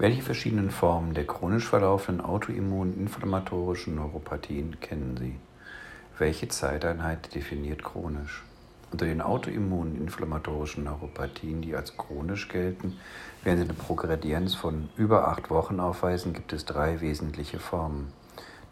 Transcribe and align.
Welche 0.00 0.22
verschiedenen 0.22 0.70
Formen 0.70 1.12
der 1.12 1.26
chronisch 1.26 1.66
verlaufenden 1.66 2.24
autoimmuninflammatorischen 2.24 3.96
Neuropathien 3.96 4.78
kennen 4.78 5.16
Sie? 5.16 5.34
Welche 6.18 6.46
Zeiteinheit 6.46 7.34
definiert 7.34 7.82
chronisch? 7.82 8.44
Unter 8.92 9.06
den 9.06 9.20
autoimmuninflammatorischen 9.20 10.84
Neuropathien, 10.84 11.62
die 11.62 11.74
als 11.74 11.96
chronisch 11.96 12.46
gelten, 12.46 12.96
während 13.42 13.60
sie 13.60 13.64
eine 13.64 13.74
Progredienz 13.74 14.54
von 14.54 14.88
über 14.96 15.26
acht 15.26 15.50
Wochen 15.50 15.80
aufweisen, 15.80 16.32
gibt 16.32 16.52
es 16.52 16.64
drei 16.64 17.00
wesentliche 17.00 17.58
Formen. 17.58 18.12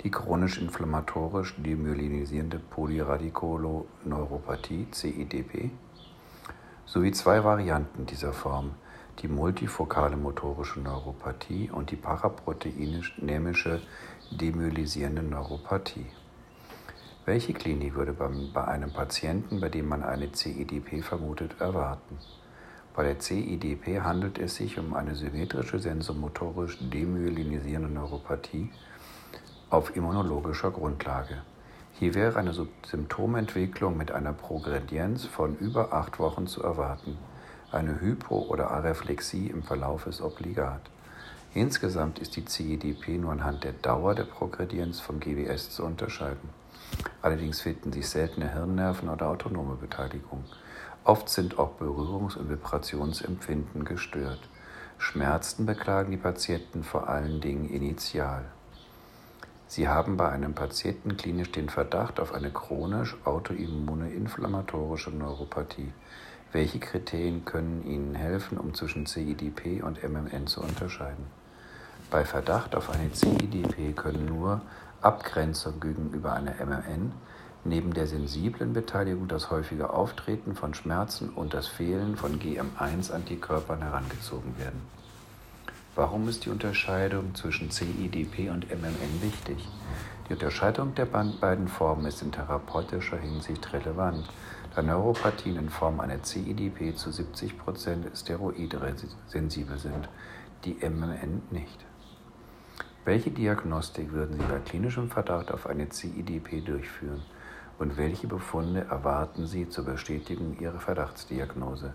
Die 0.05 0.13
chronisch-inflammatorisch 0.13 1.57
demyelinisierende 1.57 2.61
Polyradicolo-Neuropathie, 2.71 4.87
CIDP, 4.93 5.73
sowie 6.85 7.11
zwei 7.11 7.43
Varianten 7.43 8.07
dieser 8.07 8.33
Form– 8.33 8.71
die 9.21 9.29
multifokale 9.29 10.17
motorische 10.17 10.81
Neuropathie 10.81 11.71
und 11.71 11.91
die 11.91 11.97
paraproteinisch-nämische 11.97 13.81
demyelisierende 14.31 15.23
Neuropathie. 15.23 16.07
Welche 17.25 17.55
Klinik 17.55 17.95
würde 17.95 18.13
bei 18.13 18.65
einem 18.65 18.93
Patienten, 18.93 19.61
bei 19.61 19.69
dem 19.69 19.89
man 19.89 20.03
eine 20.03 20.33
CIDP 20.33 21.03
vermutet, 21.03 21.61
erwarten? 21.61 22.19
Bei 22.95 23.03
der 23.03 23.21
CIDP 23.21 24.01
handelt 24.01 24.39
es 24.39 24.55
sich 24.55 24.79
um 24.79 24.95
eine 24.95 25.15
symmetrische 25.15 25.79
sensomotorisch 25.79 26.79
demyelinisierende 26.81 27.91
Neuropathie 27.91 28.71
auf 29.71 29.97
immunologischer 29.97 30.71
Grundlage. 30.71 31.43
Hier 31.99 32.15
wäre 32.15 32.39
eine 32.39 32.53
Symptomentwicklung 32.53 33.97
mit 33.97 34.13
einer 34.13 34.33
Progredienz 34.33 35.25
von 35.25 35.57
über 35.57 35.93
acht 35.93 36.19
Wochen 36.19 36.47
zu 36.47 36.63
erwarten. 36.63 37.19
Eine 37.73 38.01
Hypo- 38.01 38.47
oder 38.49 38.71
Areflexie 38.71 39.49
im 39.49 39.65
Verlauf 39.65 40.07
ist 40.07 40.21
obligat. 40.21 40.83
Insgesamt 41.53 42.21
ist 42.21 42.37
die 42.37 42.45
CEDP 42.45 43.19
nur 43.19 43.33
anhand 43.33 43.65
der 43.65 43.73
Dauer 43.73 44.15
der 44.15 44.25
Progredienz 44.25 45.01
vom 45.01 45.19
GWS 45.19 45.71
zu 45.71 45.85
unterscheiden. 45.85 46.49
Allerdings 47.23 47.61
finden 47.61 47.93
sich 47.93 48.09
seltene 48.09 48.53
Hirnnerven 48.53 49.09
oder 49.09 49.29
autonome 49.29 49.75
Beteiligung. 49.75 50.45
Oft 51.03 51.29
sind 51.29 51.59
auch 51.59 51.73
Berührungs- 51.81 52.37
und 52.37 52.51
Vibrationsempfinden 52.51 53.85
gestört. 53.85 54.49
Schmerzen 54.99 55.67
beklagen 55.67 56.13
die 56.13 56.17
Patienten 56.17 56.85
vor 56.85 57.09
allen 57.09 57.41
Dingen 57.41 57.69
initial. 57.69 58.45
Sie 59.67 59.89
haben 59.89 60.17
bei 60.17 60.29
einem 60.29 60.55
Patienten 60.55 61.17
klinisch 61.17 61.51
den 61.51 61.69
Verdacht 61.69 62.21
auf 62.21 62.33
eine 62.33 62.53
chronisch 62.53 63.17
autoimmune 63.25 64.13
inflammatorische 64.13 65.11
Neuropathie. 65.11 65.93
Welche 66.53 66.79
Kriterien 66.79 67.45
können 67.45 67.85
Ihnen 67.87 68.15
helfen, 68.15 68.57
um 68.59 68.73
zwischen 68.75 69.07
CIDP 69.07 69.83
und 69.83 70.03
MMN 70.03 70.47
zu 70.47 70.61
unterscheiden? 70.63 71.27
Bei 72.11 72.25
Verdacht 72.25 72.75
auf 72.77 72.89
eine 72.89 73.13
CIDP 73.13 73.93
können 73.93 74.27
nur 74.27 74.61
Abgrenzung 75.03 75.81
gegenüber 75.81 76.33
einer 76.33 76.55
MMN 76.55 77.13
neben 77.65 77.93
der 77.93 78.07
sensiblen 78.07 78.73
Beteiligung 78.73 79.29
das 79.29 79.51
häufige 79.51 79.91
Auftreten 79.91 80.55
von 80.55 80.73
Schmerzen 80.73 81.31
und 81.31 81.53
das 81.53 81.67
Fehlen 81.67 82.17
von 82.17 82.39
GM1-Antikörpern 82.39 83.83
herangezogen 83.83 84.57
werden. 84.59 84.81
Warum 85.97 86.29
ist 86.29 86.45
die 86.45 86.51
Unterscheidung 86.51 87.35
zwischen 87.35 87.71
CIDP 87.71 88.51
und 88.51 88.71
MMN 88.71 89.23
wichtig? 89.23 89.67
Die 90.29 90.35
Unterscheidung 90.35 90.95
der 90.95 91.07
beiden 91.07 91.69
Formen 91.69 92.07
ist 92.07 92.23
in 92.23 92.33
therapeutischer 92.33 93.17
Hinsicht 93.17 93.73
relevant, 93.73 94.29
da 94.77 94.83
Neuropathien 94.83 95.57
in 95.57 95.71
Form 95.71 96.01
einer 96.01 96.23
CIDP 96.23 96.95
zu 96.95 97.09
70% 97.09 98.15
steroidsensibel 98.15 99.79
sind, 99.79 100.09
die 100.65 100.77
MMN 100.87 101.43
nicht. 101.51 101.87
Welche 103.07 103.31
Diagnostik 103.31 104.13
würden 104.13 104.39
Sie 104.39 104.45
bei 104.45 104.59
klinischem 104.59 105.09
Verdacht 105.09 105.51
auf 105.51 105.67
eine 105.67 105.89
CIDP 105.91 106.61
durchführen 106.61 107.23
und 107.79 107.97
welche 107.97 108.27
Befunde 108.27 108.87
erwarten 108.91 109.47
Sie 109.47 109.67
zur 109.67 109.87
Bestätigung 109.87 110.59
Ihrer 110.61 110.79
Verdachtsdiagnose? 110.79 111.95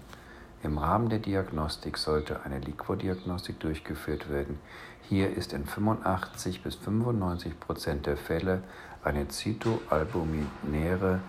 Im 0.63 0.79
Rahmen 0.79 1.09
der 1.09 1.19
Diagnostik 1.19 1.97
sollte 1.97 2.43
eine 2.45 2.59
Liquordiagnostik 2.59 3.59
durchgeführt 3.59 4.27
werden. 4.31 4.57
Hier 5.03 5.29
ist 5.29 5.53
in 5.53 5.65
85 5.65 6.63
bis 6.63 6.75
95 6.75 7.59
Prozent 7.59 8.07
der 8.07 8.17
Fälle 8.17 8.63
eine 9.03 9.27
zytoalbuminäre 9.27 11.19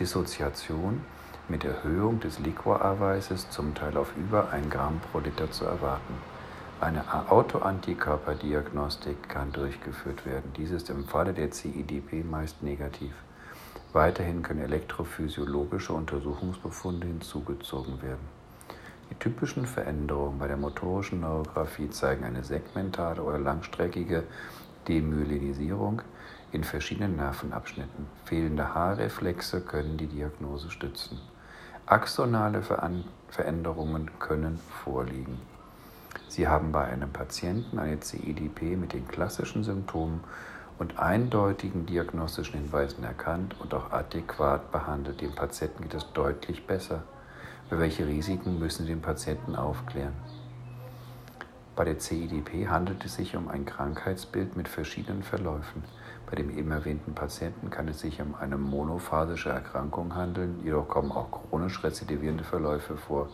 Dissoziation 0.00 1.02
mit 1.48 1.62
Erhöhung 1.62 2.20
des 2.20 2.38
Liquorarweises 2.38 3.50
zum 3.50 3.74
Teil 3.74 3.98
auf 3.98 4.16
über 4.16 4.50
1 4.50 4.70
Gramm 4.70 4.98
pro 5.12 5.18
Liter 5.18 5.50
zu 5.50 5.66
erwarten. 5.66 6.14
Eine 6.80 7.04
Autoantikörperdiagnostik 7.30 9.28
kann 9.28 9.52
durchgeführt 9.52 10.24
werden. 10.24 10.50
Dies 10.56 10.70
ist 10.70 10.88
im 10.88 11.04
Falle 11.04 11.34
der 11.34 11.52
CIDP 11.52 12.24
meist 12.24 12.62
negativ. 12.62 13.12
Weiterhin 13.92 14.42
können 14.42 14.62
elektrophysiologische 14.62 15.92
Untersuchungsbefunde 15.92 17.06
hinzugezogen 17.06 18.00
werden. 18.00 18.26
Die 19.10 19.16
typischen 19.16 19.66
Veränderungen 19.66 20.38
bei 20.38 20.46
der 20.48 20.56
motorischen 20.56 21.20
Neurographie 21.20 21.90
zeigen 21.90 22.24
eine 22.24 22.44
segmentale 22.44 23.22
oder 23.22 23.38
langstreckige 23.38 24.22
Demyelinisierung, 24.88 26.02
in 26.52 26.64
verschiedenen 26.64 27.16
Nervenabschnitten. 27.16 28.06
Fehlende 28.24 28.74
Haarreflexe 28.74 29.60
können 29.60 29.96
die 29.96 30.06
Diagnose 30.06 30.70
stützen. 30.70 31.20
Axonale 31.86 32.62
Veränderungen 33.28 34.10
können 34.18 34.58
vorliegen. 34.84 35.38
Sie 36.28 36.48
haben 36.48 36.72
bei 36.72 36.84
einem 36.84 37.12
Patienten 37.12 37.78
eine 37.78 38.00
CIDP 38.00 38.76
mit 38.76 38.92
den 38.92 39.06
klassischen 39.08 39.64
Symptomen 39.64 40.20
und 40.78 40.98
eindeutigen 40.98 41.86
diagnostischen 41.86 42.60
Hinweisen 42.60 43.04
erkannt 43.04 43.54
und 43.60 43.74
auch 43.74 43.92
adäquat 43.92 44.72
behandelt. 44.72 45.20
Dem 45.20 45.34
Patienten 45.34 45.82
geht 45.82 45.94
es 45.94 46.12
deutlich 46.12 46.66
besser. 46.66 47.02
Für 47.68 47.78
welche 47.78 48.06
Risiken 48.06 48.58
müssen 48.58 48.86
Sie 48.86 48.92
den 48.92 49.02
Patienten 49.02 49.54
aufklären? 49.56 50.14
Bei 51.76 51.84
der 51.84 51.98
CIDP 51.98 52.68
handelt 52.68 53.04
es 53.04 53.14
sich 53.14 53.36
um 53.36 53.48
ein 53.48 53.64
Krankheitsbild 53.64 54.56
mit 54.56 54.68
verschiedenen 54.68 55.22
Verläufen. 55.22 55.84
Bei 56.28 56.36
dem 56.36 56.56
eben 56.56 56.70
erwähnten 56.70 57.14
Patienten 57.14 57.70
kann 57.70 57.88
es 57.88 58.00
sich 58.00 58.20
um 58.20 58.34
eine 58.34 58.56
monophasische 58.56 59.48
Erkrankung 59.48 60.14
handeln, 60.14 60.60
jedoch 60.62 60.88
kommen 60.88 61.10
auch 61.10 61.30
chronisch 61.30 61.82
rezidivierende 61.82 62.44
Verläufe 62.44 62.96
vor, 62.96 63.28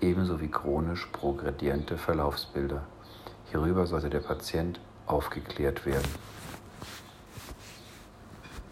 ebenso 0.00 0.40
wie 0.40 0.50
chronisch 0.50 1.06
progrediente 1.12 1.98
Verlaufsbilder. 1.98 2.82
Hierüber 3.50 3.86
sollte 3.86 4.10
der 4.10 4.20
Patient 4.20 4.78
aufgeklärt 5.06 5.86
werden. 5.86 6.08